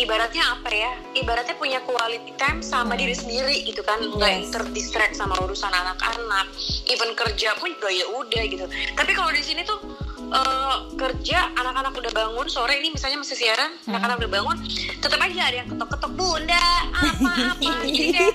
[0.00, 0.92] ibaratnya apa ya?
[1.12, 4.00] Ibaratnya punya quality time sama diri sendiri gitu kan.
[4.00, 4.50] Nggak Yes.
[4.50, 6.48] terdistract sama urusan anak-anak.
[6.86, 8.64] Even kerja pun juga ya udah gitu.
[8.96, 9.78] Tapi kalau di sini tuh
[10.26, 14.56] eh, kerja anak-anak udah bangun sore ini misalnya masih siaran anak-anak udah bangun
[14.96, 18.34] tetap aja ada yang ketok-ketok bunda apa apa jadi kayak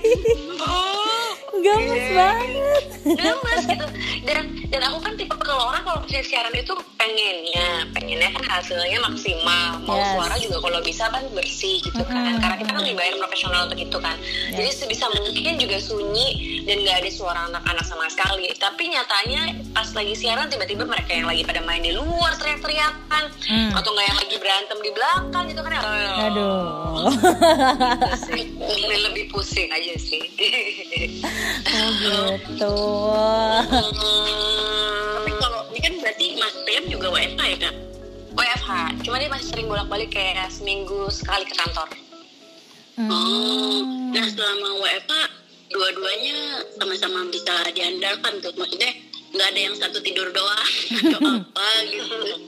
[1.58, 2.14] Gemes Iya.
[2.14, 2.84] banget.
[3.06, 3.86] gemes gitu.
[4.26, 8.98] Dan dan aku kan tipe kalau orang kalau kerja siaran itu pengennya pengennya kan hasilnya
[9.00, 9.78] maksimal.
[9.80, 10.10] Mau Yes.
[10.10, 12.34] suara juga kalau bisa kan bersih gitu kan.
[12.36, 14.18] Karena kita kan dibayar profesional untuk itu kan.
[14.50, 16.28] Jadi sebisa mungkin juga sunyi
[16.64, 18.50] dan nggak ada suara anak-anak sama sekali.
[18.52, 23.24] Tapi nyatanya pas lagi siaran tiba-tiba mereka yang lagi pada main di luar teriak-teriakan.
[23.46, 23.70] Hmm.
[23.72, 25.80] atau nggak yang lagi berantem di belakang gitu kan ya.
[26.26, 27.06] Aduh.
[28.18, 28.42] sih.
[28.58, 30.22] Lebih lebih pusing aja sih
[31.66, 32.74] Oh gitu.
[35.16, 37.74] Tapi kalau ini kan berarti Mas Priam juga WFH ya kak?
[38.36, 41.88] WFH cuma dia masih sering bolak-balik kayak seminggu sekali ke kantor
[42.96, 45.12] Oh, nah selama WFH
[45.68, 48.88] dua-duanya sama-sama bisa diandalkan tuh maksudnya
[49.36, 50.70] nggak ada yang satu tidur doang
[51.04, 52.40] atau apa gitu.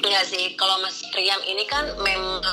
[0.00, 2.44] Enggak sih, kalau Mas Priam ini kan memang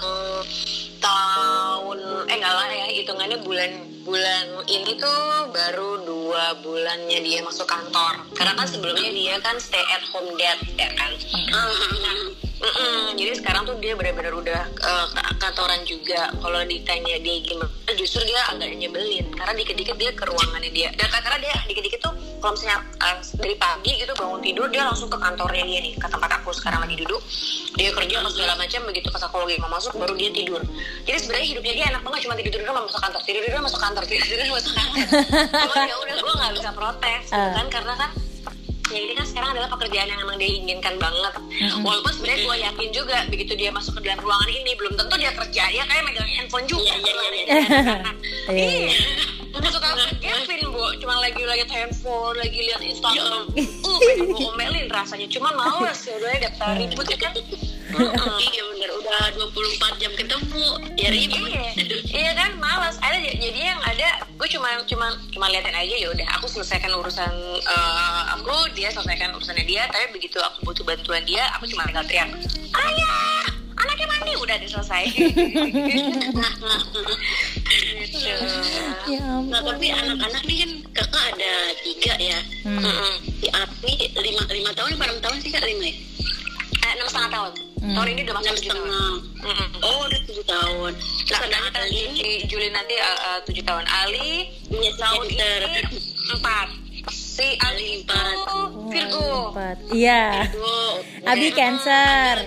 [3.08, 3.72] hitungannya bulan
[4.04, 8.20] bulan ini tuh baru dua bulannya dia masuk kantor.
[8.36, 11.16] Karena kan sebelumnya dia kan stay at home dad ya kan.
[12.58, 14.92] Mm-mm, jadi sekarang tuh dia benar-benar udah ke
[15.40, 16.36] kantoran juga.
[16.36, 20.92] Kalau ditanya dia gimana, justru dia agak nyebelin karena dikit-dikit dia ke ruangannya dia.
[21.00, 25.10] Dan karena dia dikit-dikit tuh kalau misalnya eh, dari pagi gitu bangun tidur dia langsung
[25.10, 27.22] ke kantornya dia nih ke tempat aku sekarang lagi duduk.
[27.78, 30.62] Dia kerja atau segala macam begitu pas aku lagi mau masuk baru dia tidur.
[31.06, 33.80] Jadi sebenarnya hidupnya dia enak banget cuma tidur tidur doang masuk kantor, tidur tidur masuk
[33.82, 35.06] kantor, tidur tidur masuk kantor.
[35.68, 37.52] Cuma ya udah gue nggak bisa protes Ah.
[37.60, 38.10] kan karena kan
[38.88, 41.34] ya ini kan sekarang adalah pekerjaan yang memang dia inginkan banget.
[41.78, 45.32] Walaupun sebenarnya gue yakin juga begitu dia masuk ke dalam ruangan ini belum tentu dia
[45.32, 45.64] kerja.
[45.68, 48.16] Dia kayak megang handphone juga Iya, iya, iya, Karena-
[48.54, 48.68] Iya.
[48.88, 48.92] iya.
[49.58, 49.90] Masuk ke
[50.22, 50.84] Kevin bu.
[50.98, 53.42] Cuma lagi lihat handphone lagi lihat Instagram.
[53.82, 55.28] Uh pengen gue omelin rasanya.
[55.28, 57.34] Cuma males ya udah daftar ribut ya kan
[58.38, 61.40] iya bener udah 24 jam ketemu ya ribut.
[61.50, 61.66] iya
[62.08, 66.28] iya kan malas ada jadi yang ada gue cuma cuma cuma liatin aja ya udah
[66.38, 67.32] aku selesaikan urusan
[67.62, 72.06] eh, aku dia selesaikan urusannya dia tapi begitu aku butuh bantuan dia aku cuma tinggal
[72.06, 72.30] teriak
[72.74, 73.44] ayah
[73.78, 75.42] anaknya mandi udah udah selesai gitu.
[79.08, 79.70] Ya Nah ampun.
[79.76, 81.54] tapi anak-anak nih kan kakak ada
[81.86, 82.40] tiga ya.
[82.66, 83.16] Hmm.
[83.38, 85.96] Si Api lima lima tahun enam tahun sih kak lima ya?
[86.84, 87.52] Eh, enam setengah tahun
[87.88, 87.96] Hmm.
[87.96, 89.12] tahun ini udah masuk tujuh tahun setengah.
[89.48, 89.70] Mm-mm.
[89.80, 90.92] Oh udah tujuh tahun.
[91.24, 93.86] Terus Nah, ada nanti Ali di Juli nanti uh, uh, tujuh tahun.
[93.88, 95.80] Ali Iya, tahun ini
[96.36, 96.68] empat.
[97.08, 98.20] Si Ali itu
[98.92, 99.56] Virgo.
[99.56, 99.78] Empat.
[99.96, 100.52] Iya.
[100.60, 101.00] Oh,
[101.32, 102.44] Abi Cancer.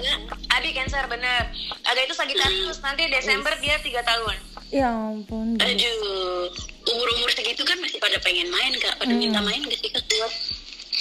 [0.52, 1.48] Abi Cancer bener.
[1.88, 4.36] Ada itu Sagittarius nanti Desember dia tiga tahun.
[4.68, 5.56] Ya ampun.
[5.56, 6.52] Aduh,
[6.84, 10.04] umur-umur segitu kan masih pada pengen main kak, pada minta main gak sih kak?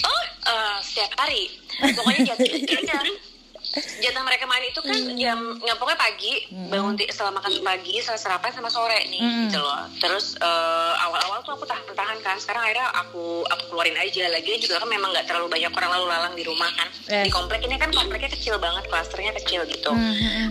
[0.08, 1.52] Oh, uh, setiap hari.
[1.92, 3.04] Pokoknya jatuh jatah
[4.00, 6.34] jatah mereka main itu kan jam nggak pokoknya pagi
[6.68, 9.86] bangun ti- setelah makan pagi setelah sarapan sama sore nih gitu loh.
[9.96, 14.26] Terus eh, awal-awal tuh aku tahan-tahan kan sekarang akhirnya aku aku keluarin aja.
[14.28, 16.88] Lagi juga kan memang nggak terlalu banyak orang lalu lalang di rumah kan.
[17.06, 17.26] Yes.
[17.26, 19.92] di komplek ini kan kompleknya kecil banget klasternya kecil gitu.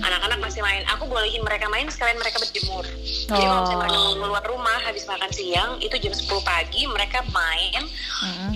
[0.00, 0.83] Anak-anak masih main.
[0.88, 2.87] Aku bolehin mereka main sekalian mereka berjemur.
[3.28, 7.22] Jadi kalau misalnya mereka mau keluar rumah habis makan siang itu jam 10 pagi mereka
[7.28, 8.54] main hmm,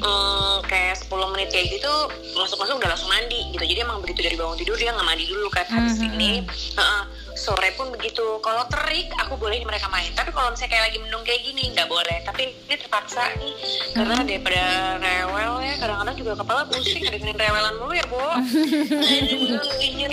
[0.65, 1.93] kayak 10 menit kayak gitu
[2.35, 3.63] masuk-masuk udah langsung mandi gitu.
[3.63, 7.03] Jadi emang begitu dari bangun tidur dia nggak mandi dulu kan habis ini heeh,
[7.35, 8.23] sore pun begitu.
[8.39, 10.07] Kalau terik aku bolehin mereka main.
[10.13, 12.23] Tapi kalau misalnya kayak lagi mendung kayak gini nggak boleh.
[12.23, 13.55] Tapi ini terpaksa nih
[13.93, 14.63] karena daripada
[14.97, 18.23] rewel ya kadang-kadang juga kepala pusing ada dengerin rewelan mulu ya bu
[19.83, 20.07] iya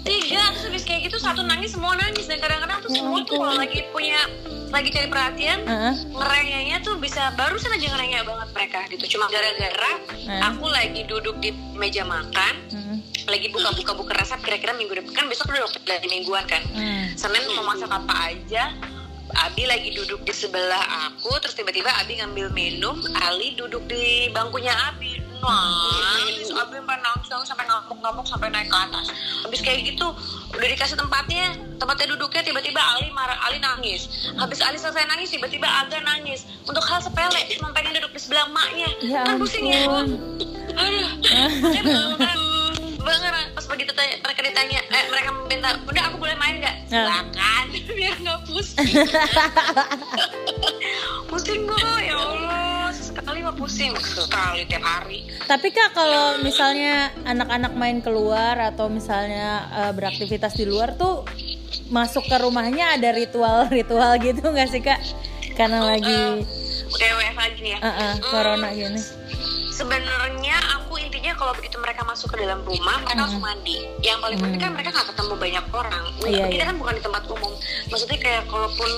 [0.00, 2.26] tiga terus habis kayak gitu satu nangis semua nangis.
[2.26, 4.20] Dan kadang-kadang tuh semua tuh kalau lagi punya
[4.70, 5.58] lagi cari perhatian
[6.10, 9.04] ngerengeknya tuh bisa barusan aja ngerengek banget mereka gitu.
[9.16, 10.52] Cuma gara-gara Hmm.
[10.52, 12.99] aku lagi duduk di meja makan Hmm.
[13.30, 16.62] Lagi buka-buka buka resep kira-kira minggu depan kan besok udah dari mingguan kan?
[16.74, 17.14] Hmm.
[17.14, 18.74] Senin mau masak apa aja
[19.30, 24.74] Abi lagi duduk di sebelah aku terus tiba-tiba Abi ngambil minum Ali duduk di bangkunya
[24.90, 25.22] Abi.
[25.40, 29.14] Nangis Abi sampai nangis nangis sampai ngamuk-ngamuk sampai naik ke atas.
[29.46, 30.10] Habis kayak gitu
[30.50, 34.10] udah dikasih tempatnya tempatnya duduknya tiba-tiba Ali marah Ali nangis.
[34.34, 36.44] Habis Ali selesai nangis tiba-tiba Aga nangis.
[36.66, 39.86] Untuk hal sepele cuma pengen duduk di sebelah maknya Ya kan pusing ya
[40.70, 41.08] aduh
[43.80, 47.00] begitu tanya, mereka ditanya eh, mereka minta bunda aku boleh main nggak Nah.
[47.00, 47.64] silakan
[47.96, 48.76] biar nggak pusing
[51.32, 57.72] pusing gue ya allah sekali mah pusing sekali tiap hari Tapi kak kalau misalnya anak-anak
[57.72, 61.24] main keluar atau misalnya eh, beraktivitas di luar tuh
[61.88, 65.00] masuk ke rumahnya ada ritual-ritual gitu nggak sih kak?
[65.56, 66.44] Karena lagi
[66.90, 69.00] udah WFH gini ya eh, eh, corona gini.
[69.80, 73.80] Sebenarnya aku intinya kalau begitu mereka masuk ke dalam rumah mereka langsung mandi.
[74.04, 76.04] Yang paling penting kan mereka nggak ketemu banyak orang.
[76.20, 76.68] Iya, kita iya.
[76.68, 77.52] kan bukan di tempat umum.
[77.88, 78.90] Maksudnya kayak kalaupun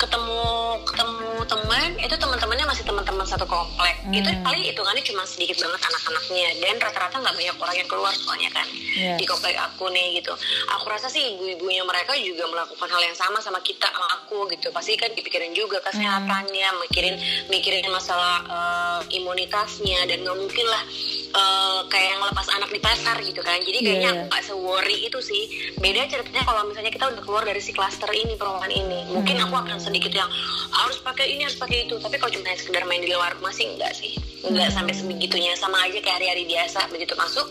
[0.00, 0.40] ketemu
[0.88, 4.00] ketemu teman itu teman-temannya masih teman-teman satu komplek.
[4.08, 6.48] Itu paling hitungannya cuma sedikit banget anak-anaknya.
[6.64, 9.14] Dan rata-rata nggak banyak orang yang keluar soalnya kan Iya.
[9.20, 10.32] di komplek aku nih gitu.
[10.72, 14.72] Aku rasa sih ibu-ibunya mereka juga melakukan hal yang sama sama kita sama aku gitu.
[14.72, 17.14] Pasti kan dipikirin juga kesehatannya mikirin
[17.52, 20.82] mikirin masalah eh, imunitasnya dan nggak mungkin lah
[21.30, 23.58] eh, kayak yang lepas anak di pasar gitu kan.
[23.58, 24.28] Jadi kayaknya Iya, aku iya.
[24.30, 25.42] nggak se-worry itu sih.
[25.76, 29.10] Beda ceritanya kalau misalnya kita udah keluar dari si klaster ini perumahan ini.
[29.10, 30.30] Mungkin aku akan sedikit yang
[30.70, 31.98] harus pakai ini harus pakai itu.
[31.98, 33.66] Tapi kalau cuma sekedar main di luar rumah sih.
[33.66, 35.52] Enggak sih enggak sampai sebegitunya.
[35.58, 37.46] Sama aja kayak hari-hari biasa begitu masuk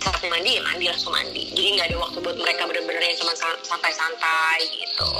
[0.00, 1.44] saatnya mandi ya mandi langsung mandi.
[1.52, 5.10] Jadi nggak ada waktu buat mereka bener-bener yang cuma san- santai-santai gitu.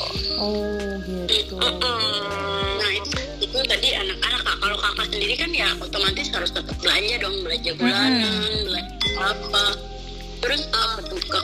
[0.40, 0.96] Oh
[1.28, 1.54] gitu.
[1.56, 2.76] Mm.
[2.80, 3.12] Nah itu,
[3.50, 4.56] itu tadi anak-anak kak.
[4.62, 9.64] Kalau kakak sendiri kan ya otomatis harus tetap belanja dong, belanja bulanan, belanja apa.
[10.40, 11.40] Terus uh, ke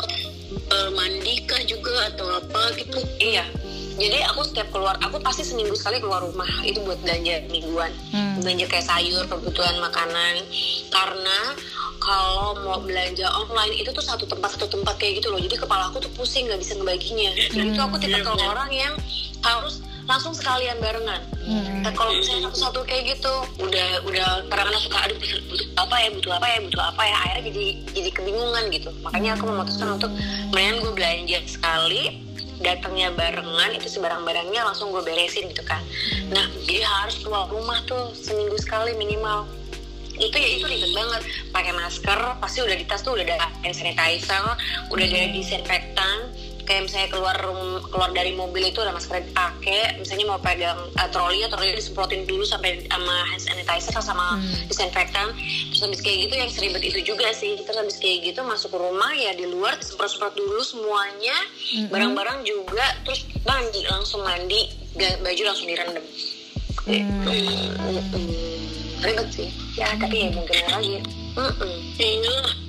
[0.70, 3.02] uh, mandi kah juga atau apa gitu?
[3.18, 3.44] Iya.
[3.96, 8.44] Jadi aku setiap keluar, aku pasti seminggu sekali keluar rumah itu buat belanja mingguan, Hmm.
[8.44, 10.44] belanja kayak sayur, kebutuhan makanan.
[10.92, 11.56] Karena
[11.96, 15.40] kalau mau belanja online itu tuh satu tempat satu tempat kayak gitu loh.
[15.40, 17.32] Jadi kepala aku tuh pusing nggak bisa ngebaginya.
[17.50, 18.52] Jadi itu aku tipe benar-benar.
[18.52, 18.94] orang yang
[19.40, 21.22] harus langsung sekalian barengan.
[21.42, 21.82] Hmm.
[21.82, 25.38] Dan kalau misalnya satu-satu kayak gitu, udah udah kadang-kadang suka aduh butuh
[25.78, 28.90] apa ya, butuh apa ya, butuh apa ya, akhirnya jadi jadi kebingungan gitu.
[29.02, 30.10] Makanya aku memutuskan untuk
[30.54, 32.02] mendingan gue belanja sekali,
[32.62, 35.82] datangnya barengan itu sebarang-barangnya langsung gue beresin gitu kan.
[36.30, 39.44] Nah jadi harus keluar rumah tuh seminggu sekali minimal
[40.16, 43.76] itu ya itu ribet banget pakai masker pasti udah di tas tuh udah ada hand
[43.76, 44.44] sanitizer
[44.88, 46.32] udah ada disinfektan
[46.66, 47.38] kayak misalnya keluar
[47.88, 52.26] keluar dari mobil itu ada masker dipakai misalnya mau pegang uh, troli ya troli disemprotin
[52.26, 55.30] dulu sampai sama hand sanitizer sama disinfektan.
[55.72, 57.62] Terus habis kayak gitu yang seribet itu juga sih.
[57.62, 61.36] Terus habis kayak gitu masuk ke rumah ya di luar disemprot-semprot dulu semuanya.
[61.88, 64.66] Barang-barang juga terus mandi langsung mandi
[64.98, 66.04] baju langsung direndam.
[66.86, 67.02] Gitu.
[67.02, 69.02] Mm-mm.
[69.02, 69.50] ribet sih.
[69.78, 70.98] Ya tapi ya mungkin lagi.
[71.36, 71.74] Mm-mm.
[71.98, 72.65] Inilah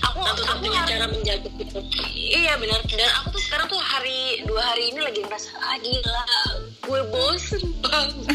[0.00, 1.78] aku aku satu-satunya hari- cara menjaga gitu.
[2.14, 2.80] Iya benar.
[2.86, 6.24] Dan aku tuh sekarang tuh hari dua hari ini lagi ngerasa ah gila
[6.82, 8.26] gue bosen banget.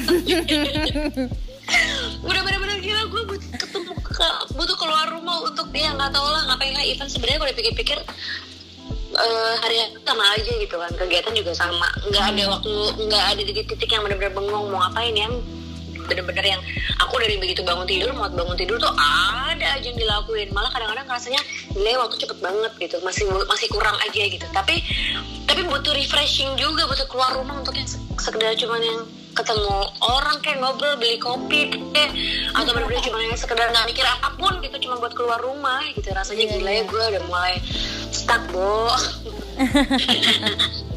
[2.27, 6.41] Udah bener-bener gila gue butuh ketemu ke- butuh keluar rumah untuk dia nggak tahu lah
[6.51, 6.83] ngapain lah.
[6.83, 7.97] Event sebenarnya kalau dipikir-pikir
[9.17, 10.91] eh, hari sama aja gitu kan.
[10.95, 11.87] Kegiatan juga sama.
[12.07, 12.71] Nggak ada waktu
[13.07, 15.33] nggak ada titik-titik yang bener-bener bengong mau ngapain yang
[16.07, 16.61] bener-bener yang
[16.97, 20.49] aku dari begitu bangun tidur mau bangun tidur tuh ada aja yang dilakuin.
[20.55, 21.41] Malah kadang-kadang rasanya
[21.75, 22.97] gila waktu cepet banget gitu.
[23.03, 24.45] Masih masih kurang aja gitu.
[24.55, 24.75] Tapi
[25.45, 28.99] tapi butuh refreshing juga butuh keluar rumah untuk yang se- sekedar cuman yang
[29.37, 32.09] ketemu orang kayak ngobrol beli kopi kayak
[32.57, 36.09] atau bener-bener cuma yang sekedar nggak mikir apa pun gitu cuma buat keluar rumah gitu.
[36.11, 37.61] Rasanya gila ya gue udah mulai
[38.09, 38.89] stuck bo.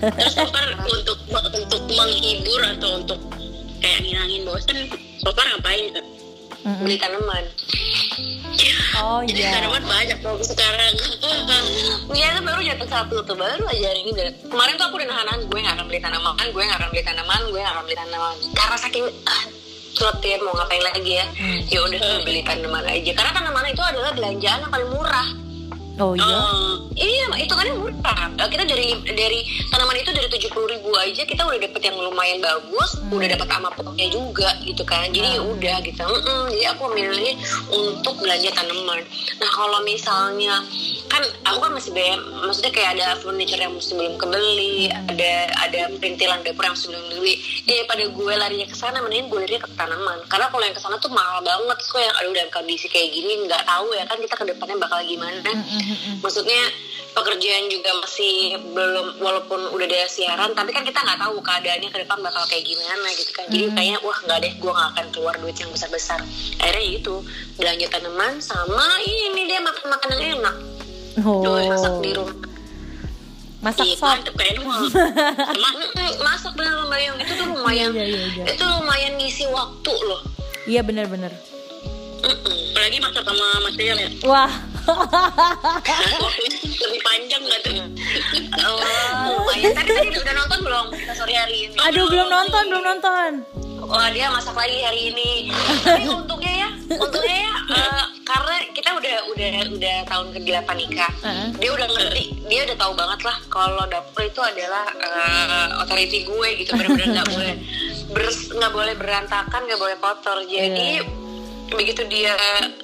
[0.00, 3.20] Terus far untuk untuk menghibur atau untuk
[3.80, 4.78] kayak ngilangin bosan,
[5.24, 5.90] so far ngapain?
[5.96, 6.06] Kak?
[6.60, 7.44] beli tanaman.
[9.00, 9.56] Oh Jadi iya.
[9.56, 10.18] tanaman banyak.
[10.20, 10.92] Dong sekarang.
[12.12, 14.12] Iya itu baru jatuh satu tuh baru aja hari ini.
[14.12, 17.02] Dari- kemarin tuh aku udah nahan gue nggak akan beli tanaman gue nggak akan beli
[17.04, 18.34] tanaman gue nggak akan beli tanaman.
[18.52, 19.42] Karena saking ah,
[20.20, 21.26] ya mau ngapain lagi ya?
[21.72, 23.12] Ya udah beli tanaman aja.
[23.16, 25.28] Karena tanaman itu adalah belanjaan yang paling murah
[26.00, 26.24] Oh iya.
[26.24, 28.28] Oh, Iya, itu kan murah.
[28.50, 32.42] Kita dari dari tanaman itu dari tujuh puluh ribu aja kita udah dapet yang lumayan
[32.42, 35.06] bagus, udah dapet sama potnya juga gitu kan.
[35.12, 36.02] Jadi ya udah gitu.
[36.02, 37.36] Mm-mm, jadi aku memilih
[37.70, 39.00] untuk belanja tanaman.
[39.38, 40.60] Nah kalau misalnya
[41.08, 45.32] kan aku kan masih BM, maksudnya kayak ada furniture yang mesti belum kebeli, ada
[45.62, 47.34] ada perintilan dapur yang masih belum beli.
[47.64, 50.18] Daripada gue larinya ke sana, mending gue larinya ke tanaman.
[50.26, 51.76] Karena kalau yang ke sana tuh mahal banget.
[51.80, 54.76] Terus kok yang aduh dalam kondisi kayak gini nggak tahu ya kan kita ke depannya
[54.76, 55.38] bakal gimana
[56.18, 56.62] maksudnya
[57.10, 58.34] pekerjaan juga masih
[58.70, 62.62] belum walaupun udah ada siaran tapi kan kita nggak tahu keadaannya ke depan bakal kayak
[62.62, 63.44] gimana gitu kan.
[63.46, 66.20] Jadi kayaknya wah nggak deh gue nggak akan keluar duit yang besar besar
[66.56, 67.14] akhirnya ya itu
[67.54, 70.56] belanja tanaman sama ini dia makan makanan yang enak
[71.18, 71.42] Oh.
[71.42, 72.38] Masak di rumah.
[73.60, 74.08] Masak iya sop.
[74.08, 74.34] mantep.
[74.40, 78.44] Emang Mm-mm, masak bener lumayan itu tuh lumayan Iya, iya, iya.
[78.46, 80.22] itu lumayan ngisi waktu loh.
[80.64, 80.80] Iya
[82.24, 84.10] apalagi masak sama Mas Rian ya.
[84.24, 84.52] Wah.
[86.80, 87.74] Lebih panjang nggak tuh?
[88.64, 88.80] Oh,
[89.38, 93.30] lumayan tadi tadi udah nonton belum kita sore hari ini Aduh belum nonton, belum nonton.
[93.90, 95.50] Wah dia masak lagi hari ini.
[95.82, 101.12] Tapi untungnya ya, untungnya ya, eh, karena kita udah udah udah tahun ke 8 nikah.
[101.26, 101.48] Heeh.
[101.58, 106.48] Dia udah ngerti, dia udah tahu banget lah kalau dapur itu adalah eh, authority gue
[106.62, 107.54] gitu, benar-benar nggak boleh
[108.14, 110.38] bers nggak boleh berantakan, nggak boleh kotor.
[110.46, 111.02] Jadi
[111.74, 112.34] begitu dia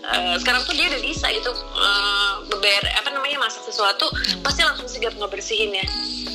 [0.06, 4.06] eh, sekarang tuh dia udah bisa gitu eh, beber apa namanya masak sesuatu
[4.42, 5.86] pasti langsung sigap ngebersihin ya.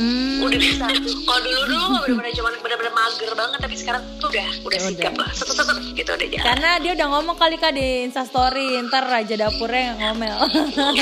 [0.01, 0.41] Hmm.
[0.41, 0.85] udah bisa.
[0.89, 5.13] Kalau dulu dulu bener-bener cuma bener-bener mager banget tapi sekarang tuh udah udah Ya sigap
[5.13, 5.29] lah.
[5.29, 6.45] Set, set, gitu udah jalan.
[6.47, 10.37] Karena dia udah ngomong kali kak di instastory Ntar Raja Dapurnya yang ngomel.
[10.41, 10.97] Ember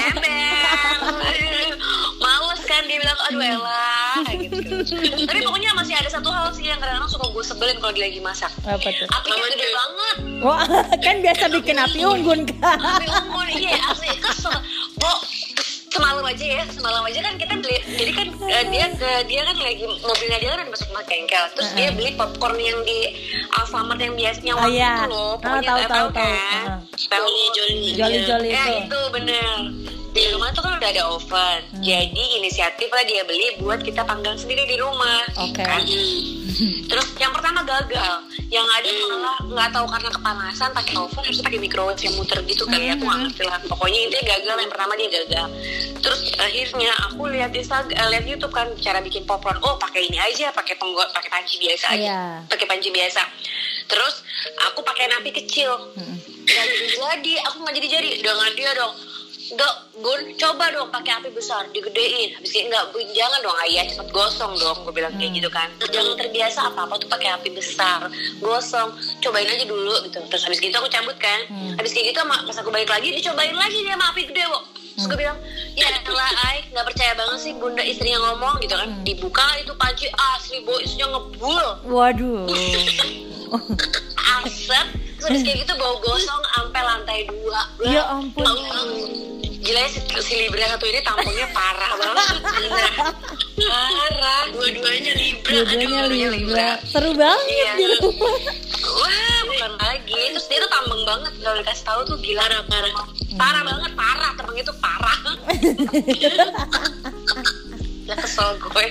[2.19, 4.59] Males kan dia bilang Aduh elah kayak gitu.
[5.29, 8.19] Tapi pokoknya masih ada satu hal sih Yang kadang-kadang suka gue sebelin kalau dia lagi
[8.19, 8.51] masak.
[8.61, 9.07] Apa tuh?
[9.09, 10.15] Apinya gede banget.
[10.39, 10.63] Wah
[10.99, 12.39] kan biasa bikin api unggun.
[12.45, 12.75] kak.
[12.75, 14.11] Api unggun Iya asli.
[14.15, 14.55] Kesel.
[14.95, 15.11] Bo
[15.89, 19.57] semalam aja ya semalam aja kan kita beli jadi kan eh, dia eh, dia kan
[19.57, 21.43] lagi mobilnya dia kan masuk ke bengkel.
[21.51, 23.15] Terus dia beli popcorn yang di
[23.51, 24.93] Alfamart yang biasanya Oh, waktu iya.
[24.93, 26.07] itu loh Ah, tahu, eh, tahu, kan tahu.
[27.09, 29.47] tahu Jolly Jolly Jolly ya itu itu bener
[30.09, 31.59] di rumah tuh kan udah ada oven.
[31.69, 31.83] Hmm.
[31.85, 35.21] jadi inisiatif lah dia beli buat kita panggang sendiri di rumah.
[35.37, 35.61] Oke.
[35.61, 35.85] kan?
[36.89, 38.25] Terus yang pertama gagal.
[38.49, 42.65] Yang ada malah nggak tahu karena kepanasan pakai oven harus pakai microwave yang muter gitu
[42.65, 43.59] kali ya aku nggak ngerti lah.
[43.69, 45.47] Pokoknya intinya gagal yang pertama dia gagal.
[46.01, 49.61] Terus akhirnya aku lihat Instagram eh, lihat YouTube kan cara bikin popcorn.
[49.61, 52.01] Oh pakai ini aja pakai penggo pakai panci biasa aja.
[52.01, 52.21] Iya.
[52.49, 53.21] pakai panci biasa.
[53.85, 54.25] Terus
[54.73, 55.69] aku pakai napi kecil.
[56.49, 58.09] Nggak jadi jadi aku nggak jadi jadi.
[58.25, 59.08] Dengan dia dong
[59.49, 62.37] Dok, Gun, coba dong pakai api besar, digedein.
[62.37, 64.77] Habis itu enggak, Gun, jangan dong ayah cepet gosong dong.
[64.85, 65.67] Gue bilang kayak gitu kan.
[65.89, 68.05] Jangan terbiasa apa-apa tuh pakai api besar,
[68.39, 68.93] gosong.
[69.19, 70.21] Cobain aja dulu gitu.
[70.29, 71.49] Terus habis gitu aku cabut kan.
[71.81, 74.63] Habis kayak gitu pas aku balik lagi, dicobain lagi dia sama api gede, Wok.
[74.99, 75.39] Terus gue bilang,
[75.79, 78.89] ya elah, Ay, nggak percaya banget sih bunda istrinya ngomong gitu kan.
[79.01, 82.45] Dibuka itu panci asli, bo isinya ngebul Waduh
[84.43, 87.61] asap terus habis kayak gitu bau gosong sampai lantai dua.
[87.83, 88.47] Ya ampun.
[89.59, 92.39] gila ya si, si Libra satu ini tampangnya parah banget.
[93.59, 94.43] Parah.
[94.55, 95.51] Dua-duanya libra.
[95.51, 96.69] Dua-duanya Aduh, Libra.
[96.87, 97.71] Seru banget Iya.
[97.75, 98.35] di rumah.
[98.79, 100.21] Wah bukan lagi.
[100.31, 101.33] Terus dia tuh tambeng banget.
[101.37, 102.39] Kalau dikasih tahu tuh gila.
[102.39, 102.91] Parah parah.
[103.35, 104.31] Parah banget parah.
[104.39, 105.19] Temen itu parah.
[108.07, 108.87] Ya kesel gue.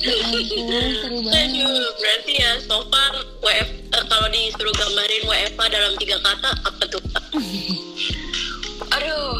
[0.00, 1.44] Seru banget.
[1.44, 3.12] Aduh, berarti ya so far
[3.44, 3.68] WF
[4.08, 7.02] kalau disuruh gambarin WFA dalam tiga kata apa tuh
[8.96, 9.36] aduh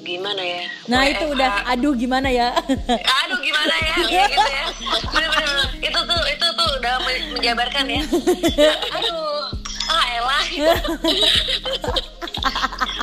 [0.00, 0.64] gimana ya?
[0.88, 1.12] Nah WFH.
[1.12, 2.48] itu udah Aduh gimana ya?
[3.20, 3.94] Aduh gimana ya?
[4.00, 4.64] Kayak gitu ya.
[5.04, 8.02] Bener-bener itu tuh itu tuh udah men- menjabarkan ya.
[8.96, 9.52] Aduh
[9.88, 10.44] ah elah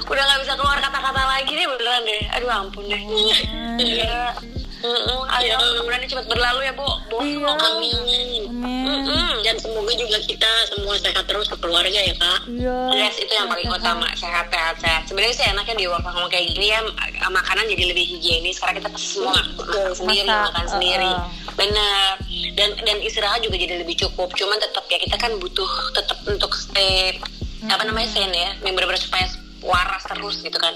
[0.06, 2.22] udah nggak bisa keluar kata-kata lagi nih beneran deh.
[2.34, 3.02] Aduh ampun deh.
[3.82, 4.34] Ya
[4.86, 7.50] Mm-mm, ayo mudah-mudahan ini cepat berlalu ya bu bu Iya.
[7.52, 7.96] Amin.
[7.98, 8.44] Amin
[8.86, 9.34] Mm-mm.
[9.42, 12.40] Dan semoga juga kita semua sehat terus ke keluarga ya kak.
[12.46, 15.02] Iya Yes, itu yang paling utama sehat sehat sehat.
[15.06, 18.58] Sebenarnya sih enaknya di work from home kayak gini ya mak- makanan jadi lebih higienis.
[18.58, 21.12] Karena kita semua makan sendiri, Masak, makan uh, sendiri.
[21.56, 22.12] Benar.
[22.56, 24.34] Dan dan istirahat juga jadi lebih cukup.
[24.34, 27.18] Cuman tetap ya kita kan butuh tetap untuk stay
[27.66, 29.26] apa namanya sen ya, yang benar-benar supaya
[29.66, 30.74] waras terus gitu kan.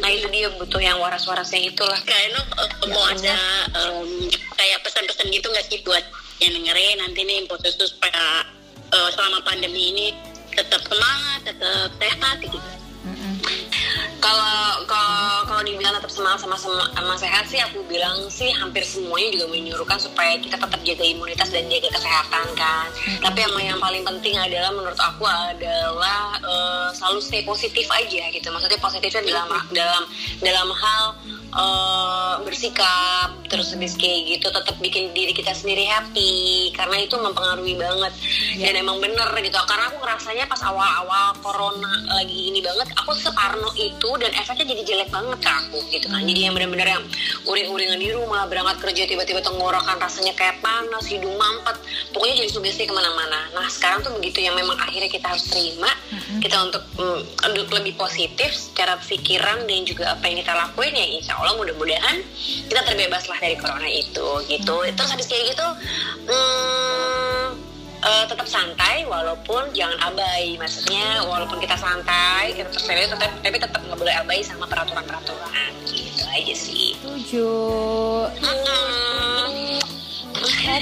[0.00, 2.00] Nah itu dia butuh yang waras-warasnya itulah.
[2.00, 3.36] Kak Eno eh, mau ada
[3.76, 6.02] em, kayak pesan-pesan gitu nggak sih buat
[6.40, 8.48] yang dengerin nanti nih khusus supaya
[8.90, 10.06] eh, selama pandemi ini
[10.56, 12.58] tetap semangat, tetap sehat gitu.
[16.20, 20.60] Semangat sama, sama sama sehat sih aku bilang sih hampir semuanya juga menyuruhkan supaya kita
[20.60, 22.86] tetap jaga imunitas dan jaga kesehatan kan.
[23.24, 28.52] Tapi yang yang paling penting adalah menurut aku adalah eh, selalu stay positif aja gitu.
[28.52, 30.02] Maksudnya positifnya dalam dalam
[30.44, 31.04] dalam hal
[31.50, 36.70] eh, bersikap terus habis kayak gitu tetap bikin diri kita sendiri happy.
[36.74, 38.12] Karena itu mempengaruhi banget.
[38.62, 39.58] Dan emang bener gitu.
[39.66, 44.82] Karena aku ngerasanya pas awal-awal corona lagi ini banget aku separno itu dan efeknya jadi
[44.86, 46.22] jelek banget ke aku gitu kan.
[46.22, 47.04] Jadi yang bener-bener yang
[47.44, 51.74] uring-uringan di rumah berangkat kerja tiba-tiba tenggorokan rasanya kayak panas hidung mampet.
[52.14, 55.90] Pokoknya jadi sugesti ke mana-mana nah sekarang tuh begitu yang memang akhirnya kita harus terima
[56.38, 61.06] kita untuk mm, untuk lebih positif secara pikiran dan juga apa yang kita lakuin ya
[61.18, 62.16] insya Allah mudah-mudahan
[62.68, 64.76] kita terbebas lah dari corona itu gitu.
[64.92, 65.66] Terus habis kayak gitu
[66.28, 67.46] mm,
[68.04, 70.60] eh, tetap santai walaupun jangan abai.
[70.60, 75.72] Maksudnya walaupun kita santai kita tetap serius tetap tapi tetap nggak boleh abai sama peraturan-peraturan.
[75.88, 76.94] Gitu aja sih.
[77.00, 77.50] Setuju.
[78.44, 79.80] Mm.
[80.40, 80.72] Oke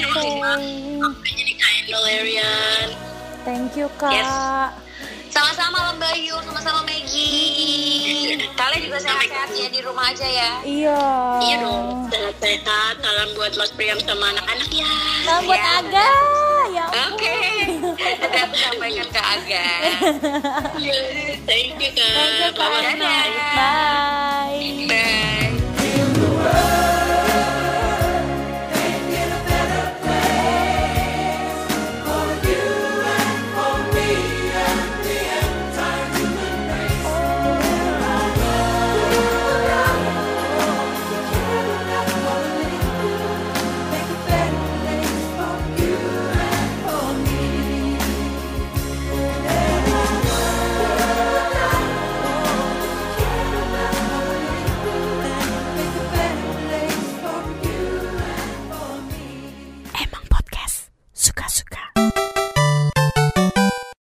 [1.34, 2.88] Jadi Kak Eno Lerian.
[3.48, 4.12] Thank you kak.
[4.12, 4.87] Yes.
[5.38, 10.98] Sama-sama Mbak Yu sama-sama Maggie kalian juga sehat-sehat ya di rumah aja ya Iya
[11.38, 12.98] Iya dong, sehat-sehat.
[12.98, 14.90] Salam buat Mas Priam sama anak-anak ya.
[15.22, 15.78] Salam buat Iya.
[15.78, 16.10] Aga
[16.68, 17.38] Ya Oke,
[17.96, 19.68] nanti aku sampaikan ke Aga.
[21.46, 22.12] Thank you Kak.
[22.12, 22.98] Thank you kak Bye-bye.
[23.54, 26.74] Bye Bye.